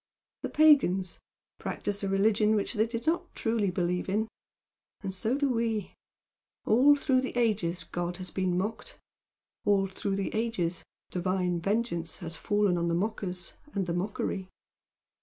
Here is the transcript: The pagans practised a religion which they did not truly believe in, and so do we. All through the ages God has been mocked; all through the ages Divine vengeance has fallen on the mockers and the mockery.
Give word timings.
The 0.41 0.49
pagans 0.49 1.19
practised 1.59 2.03
a 2.03 2.09
religion 2.09 2.55
which 2.55 2.73
they 2.73 2.87
did 2.87 3.05
not 3.05 3.35
truly 3.35 3.69
believe 3.69 4.09
in, 4.09 4.27
and 5.01 5.13
so 5.13 5.37
do 5.37 5.47
we. 5.47 5.91
All 6.65 6.95
through 6.95 7.21
the 7.21 7.37
ages 7.37 7.83
God 7.83 8.17
has 8.17 8.31
been 8.31 8.57
mocked; 8.57 8.97
all 9.63 9.85
through 9.87 10.15
the 10.15 10.33
ages 10.33 10.83
Divine 11.11 11.59
vengeance 11.59 12.17
has 12.17 12.35
fallen 12.35 12.79
on 12.79 12.87
the 12.87 12.95
mockers 12.95 13.53
and 13.75 13.85
the 13.85 13.93
mockery. 13.93 14.49